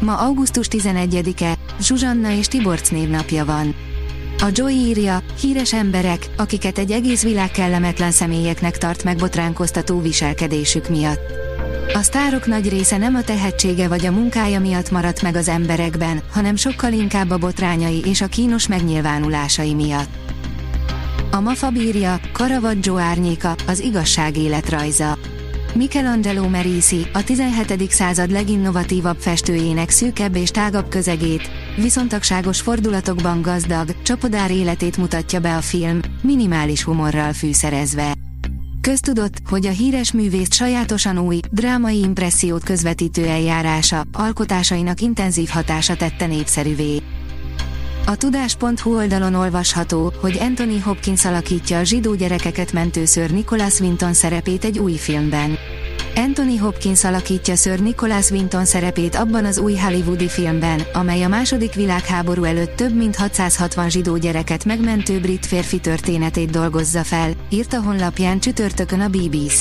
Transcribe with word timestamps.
Ma 0.00 0.16
augusztus 0.16 0.66
11-e, 0.70 1.54
Zsuzsanna 1.80 2.30
és 2.30 2.46
Tiborc 2.46 2.88
névnapja 2.88 3.44
van. 3.44 3.74
A 4.38 4.48
Joy 4.52 4.72
írja, 4.72 5.22
híres 5.40 5.72
emberek, 5.72 6.26
akiket 6.36 6.78
egy 6.78 6.90
egész 6.90 7.22
világ 7.22 7.50
kellemetlen 7.50 8.10
személyeknek 8.10 8.78
tart 8.78 9.04
meg 9.04 9.16
botránkoztató 9.16 10.00
viselkedésük 10.00 10.88
miatt. 10.88 11.20
A 11.94 12.02
sztárok 12.02 12.46
nagy 12.46 12.68
része 12.68 12.96
nem 12.96 13.14
a 13.14 13.22
tehetsége 13.22 13.88
vagy 13.88 14.06
a 14.06 14.10
munkája 14.12 14.60
miatt 14.60 14.90
maradt 14.90 15.22
meg 15.22 15.36
az 15.36 15.48
emberekben, 15.48 16.22
hanem 16.32 16.56
sokkal 16.56 16.92
inkább 16.92 17.30
a 17.30 17.38
botrányai 17.38 18.02
és 18.04 18.20
a 18.20 18.26
kínos 18.26 18.68
megnyilvánulásai 18.68 19.74
miatt. 19.74 20.10
A 21.30 21.40
Mafa 21.40 21.70
bírja, 21.70 22.20
Caravaggio 22.32 22.96
árnyéka, 22.96 23.54
az 23.66 23.80
igazság 23.80 24.36
életrajza. 24.36 25.18
Michelangelo 25.74 26.48
Merisi, 26.48 27.06
a 27.12 27.24
17. 27.24 27.90
század 27.90 28.30
leginnovatívabb 28.30 29.16
festőjének 29.18 29.90
szűkebb 29.90 30.36
és 30.36 30.50
tágabb 30.50 30.88
közegét, 30.88 31.50
viszontagságos 31.76 32.60
fordulatokban 32.60 33.42
gazdag, 33.42 34.02
csapodár 34.02 34.50
életét 34.50 34.96
mutatja 34.96 35.40
be 35.40 35.56
a 35.56 35.60
film, 35.60 36.00
minimális 36.22 36.82
humorral 36.82 37.32
fűszerezve. 37.32 38.12
Köztudott, 38.80 39.36
hogy 39.48 39.66
a 39.66 39.70
híres 39.70 40.12
művész 40.12 40.54
sajátosan 40.54 41.18
új, 41.18 41.40
drámai 41.50 41.98
impressziót 41.98 42.64
közvetítő 42.64 43.26
eljárása, 43.26 44.02
alkotásainak 44.12 45.00
intenzív 45.00 45.48
hatása 45.48 45.96
tette 45.96 46.26
népszerűvé. 46.26 47.02
A 48.10 48.16
tudás.hu 48.16 48.96
oldalon 48.96 49.34
olvasható, 49.34 50.12
hogy 50.20 50.38
Anthony 50.40 50.82
Hopkins 50.82 51.24
alakítja 51.24 51.78
a 51.78 51.82
zsidó 51.82 52.14
gyerekeket 52.14 52.72
mentőször 52.72 53.30
Nicholas 53.30 53.80
Winton 53.80 54.12
szerepét 54.12 54.64
egy 54.64 54.78
új 54.78 54.92
filmben. 54.92 55.58
Anthony 56.14 56.58
Hopkins 56.58 57.04
alakítja 57.04 57.54
Sir 57.56 57.80
Nicholas 57.80 58.30
Winton 58.30 58.64
szerepét 58.64 59.14
abban 59.14 59.44
az 59.44 59.58
új 59.58 59.76
hollywoodi 59.76 60.28
filmben, 60.28 60.80
amely 60.92 61.22
a 61.22 61.28
második 61.28 61.74
világháború 61.74 62.44
előtt 62.44 62.76
több 62.76 62.96
mint 62.96 63.16
660 63.16 63.90
zsidó 63.90 64.16
gyereket 64.16 64.64
megmentő 64.64 65.20
brit 65.20 65.46
férfi 65.46 65.78
történetét 65.78 66.50
dolgozza 66.50 67.04
fel, 67.04 67.30
írta 67.48 67.82
honlapján 67.82 68.40
csütörtökön 68.40 69.00
a 69.00 69.08
BBC. 69.08 69.60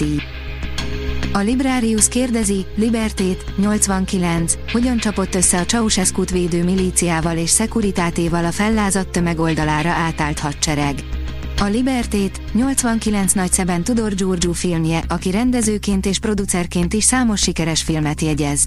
A 1.33 1.39
Librarius 1.39 2.08
kérdezi, 2.08 2.66
Libertét, 2.75 3.44
89, 3.58 4.53
hogyan 4.72 4.97
csapott 4.97 5.35
össze 5.35 5.59
a 5.59 5.66
ceausescu 5.66 6.23
védő 6.31 6.63
milíciával 6.63 7.38
és 7.38 7.49
szekuritátéval 7.49 8.45
a 8.45 8.52
fellázadt 8.52 9.11
tömeg 9.11 9.39
oldalára 9.39 9.89
átállt 9.89 10.39
hadsereg. 10.39 11.03
A 11.59 11.63
Libertét, 11.63 12.41
89 12.53 13.33
nagyszeben 13.33 13.83
Tudor 13.83 14.13
Giorgio 14.13 14.52
filmje, 14.52 15.03
aki 15.07 15.31
rendezőként 15.31 16.05
és 16.05 16.19
producerként 16.19 16.94
is 16.94 17.03
számos 17.03 17.41
sikeres 17.41 17.83
filmet 17.83 18.22
jegyez. 18.22 18.66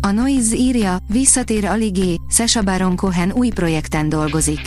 A 0.00 0.10
Noise 0.10 0.56
írja, 0.56 0.96
visszatér 1.08 1.64
Aligé, 1.64 2.16
Sasha 2.30 2.62
Baron 2.62 2.96
Cohen 2.96 3.32
új 3.32 3.48
projekten 3.48 4.08
dolgozik. 4.08 4.60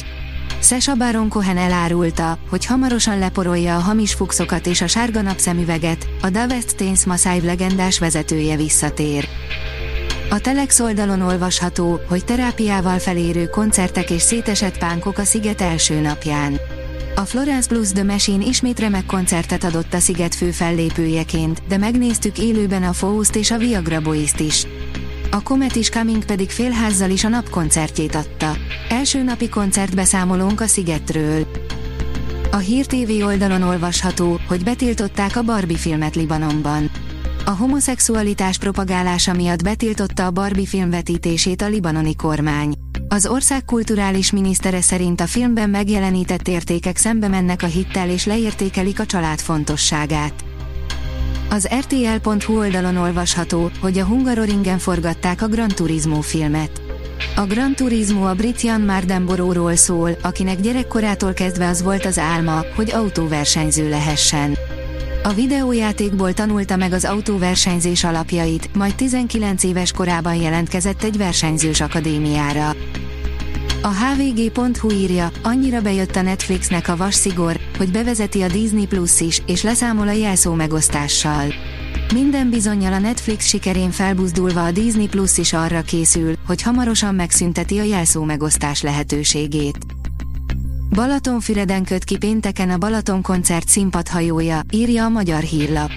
Sasha 0.62 0.96
Baron 0.96 1.30
Cohen 1.30 1.58
elárulta, 1.58 2.38
hogy 2.50 2.66
hamarosan 2.66 3.20
leporolja 3.20 3.76
a 3.76 3.80
hamis 3.80 4.14
fuxokat 4.14 4.68
és 4.68 4.82
a 4.82 4.88
sárga 4.88 5.22
napszemüveget, 5.22 6.08
a 6.22 6.30
Davest 6.30 6.76
Tains 6.76 7.06
Massive 7.06 7.46
legendás 7.46 8.00
vezetője 8.00 8.56
visszatér. 8.56 9.28
A 10.30 10.40
Telex 10.40 10.80
oldalon 10.80 11.22
olvasható, 11.22 12.00
hogy 12.08 12.26
terápiával 12.26 13.00
felérő 13.00 13.46
koncertek 13.46 14.10
és 14.10 14.22
szétesett 14.22 14.78
pánkok 14.78 15.18
a 15.18 15.24
Sziget 15.24 15.62
első 15.62 16.00
napján. 16.00 16.60
A 17.16 17.22
Florence 17.22 17.68
Plus 17.68 17.92
The 17.92 18.04
Machine 18.04 18.46
ismét 18.46 18.80
remek 18.80 19.06
koncertet 19.06 19.64
adott 19.64 19.94
a 19.94 20.00
Sziget 20.00 20.36
fő 20.36 20.52
fellépőjeként, 20.52 21.62
de 21.68 21.78
megnéztük 21.78 22.38
élőben 22.38 22.84
a 22.84 22.94
Faust 22.94 23.36
és 23.36 23.52
a 23.52 23.58
Viagra 23.58 24.02
Boys-t 24.02 24.40
is. 24.40 24.66
A 25.34 25.42
Comet 25.44 25.76
is 25.76 25.90
Coming 25.90 26.26
pedig 26.26 26.50
félházzal 26.50 27.10
is 27.10 27.24
a 27.24 27.28
napkoncertjét 27.28 28.16
adta. 28.16 28.56
Első 28.90 29.24
napi 29.24 29.50
koncertbeszámolónk 29.50 30.62
a 30.62 30.68
Szigetről. 30.68 31.48
A 32.52 32.58
Hír 32.58 32.86
TV 32.86 33.26
oldalon 33.26 33.62
olvasható, 33.62 34.40
hogy 34.48 34.64
betiltották 34.64 35.36
a 35.36 35.42
Barbie 35.42 35.78
filmet 35.78 36.16
Libanonban. 36.16 36.90
A 37.46 37.50
homoszexualitás 37.50 38.58
propagálása 38.58 39.34
miatt 39.34 39.64
betiltotta 39.64 40.26
a 40.26 40.32
Barbie 40.32 40.66
film 40.66 40.90
vetítését 40.90 41.62
a 41.62 41.68
libanoni 41.68 42.16
kormány. 42.16 42.74
Az 43.08 43.28
ország 43.28 43.66
kulturális 43.66 44.32
minisztere 44.32 44.82
szerint 44.82 45.22
a 45.22 45.28
filmben 45.28 45.70
megjelenített 45.70 46.48
értékek 46.48 46.98
szembe 46.98 47.28
mennek 47.28 47.64
a 47.64 47.68
hittel 47.68 48.10
és 48.10 48.26
leértékelik 48.26 49.00
a 49.00 49.06
család 49.06 49.40
fontosságát. 49.40 50.34
Az 51.54 51.68
RTL.hu 51.80 52.58
oldalon 52.58 52.98
olvasható, 52.98 53.72
hogy 53.80 53.98
a 53.98 54.06
Hungaroringen 54.06 54.78
forgatták 54.78 55.42
a 55.42 55.48
Gran 55.48 55.68
Turismo 55.68 56.22
filmet. 56.22 56.82
A 57.36 57.46
Gran 57.46 57.76
Turismo 57.76 58.26
a 58.26 58.34
brit 58.34 58.62
Jan 58.62 58.82
Mardenboróról 58.82 59.76
szól, 59.76 60.12
akinek 60.22 60.60
gyerekkorától 60.60 61.34
kezdve 61.34 61.68
az 61.68 61.84
volt 61.84 62.06
az 62.06 62.18
álma, 62.18 62.66
hogy 62.76 62.92
autóversenyző 62.92 63.90
lehessen. 63.90 64.58
A 65.24 65.34
videójátékból 65.34 66.34
tanulta 66.34 66.76
meg 66.76 66.94
az 66.94 67.06
autóversenyzés 67.06 68.04
alapjait, 68.04 68.76
majd 68.76 68.96
19 68.96 69.64
éves 69.64 69.92
korában 69.92 70.36
jelentkezett 70.36 71.04
egy 71.04 71.18
versenyzős 71.18 71.82
akadémiára. 71.82 72.76
A 73.84 73.88
hvg.hu 73.88 74.92
írja, 74.92 75.32
annyira 75.44 75.82
bejött 75.82 76.16
a 76.16 76.22
Netflixnek 76.22 76.88
a 76.88 76.96
vasszigor, 76.96 77.60
hogy 77.78 77.92
bevezeti 77.92 78.42
a 78.42 78.48
Disney 78.48 78.86
Plus 78.86 79.20
is, 79.20 79.42
és 79.46 79.64
leszámol 79.64 80.08
a 80.08 80.12
jelszó 80.12 80.54
megosztással. 80.54 81.54
Minden 82.14 82.50
bizonyal 82.50 82.94
a 82.94 83.00
Netflix 83.00 83.46
sikerén 83.46 83.92
felbuzdulva 83.92 84.64
a 84.64 84.72
Disney 84.72 85.08
Plus 85.08 85.38
is 85.38 85.54
arra 85.54 85.82
készül, 85.82 86.36
hogy 86.48 86.62
hamarosan 86.62 87.16
megszünteti 87.16 87.80
a 87.80 87.84
jelszó 87.84 88.24
megosztás 88.24 88.82
lehetőségét. 88.82 89.78
Balatonfüreden 90.90 91.84
köt 91.84 92.04
ki 92.04 92.18
pénteken 92.18 92.70
a 92.70 92.78
Balaton 92.78 93.22
koncert 93.22 93.68
színpadhajója, 93.68 94.62
írja 94.72 95.06
a 95.06 95.10
Magyar 95.10 95.42
Hírlap. 95.42 95.92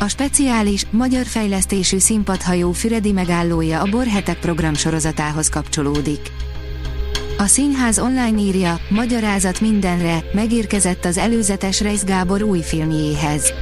A 0.00 0.08
speciális, 0.08 0.86
magyar 0.90 1.26
fejlesztésű 1.26 1.98
színpadhajó 1.98 2.72
Füredi 2.72 3.12
megállója 3.12 3.80
a 3.80 3.86
Borhetek 3.90 4.38
program 4.38 4.74
sorozatához 4.74 5.48
kapcsolódik. 5.48 6.20
A 7.38 7.46
színház 7.46 7.98
online 7.98 8.38
írja, 8.38 8.80
magyarázat 8.88 9.60
mindenre, 9.60 10.24
megérkezett 10.32 11.04
az 11.04 11.18
előzetes 11.18 11.80
Reis 11.80 12.04
Gábor 12.04 12.42
új 12.42 12.60
filmjéhez. 12.60 13.52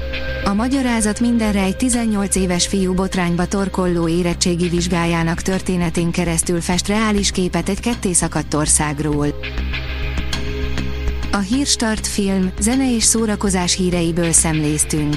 A 0.45 0.55
magyarázat 0.55 1.21
mindenre 1.21 1.63
egy 1.63 1.77
18 1.77 2.37
éves 2.37 2.67
fiú 2.67 2.95
botrányba 2.95 3.47
torkolló 3.47 4.09
érettségi 4.09 4.69
vizsgájának 4.69 5.41
történetén 5.41 6.11
keresztül 6.11 6.61
fest 6.61 6.89
reális 6.89 7.31
képet 7.31 7.69
egy 7.69 7.81
kettészakadt 7.81 8.55
országról. 8.55 9.27
A 11.33 11.39
Hírstart 11.39 12.07
film, 12.07 12.53
zene 12.61 12.95
és 12.95 13.05
szórakozás 13.05 13.77
híreiből 13.77 14.33
szemléztünk. 14.33 15.17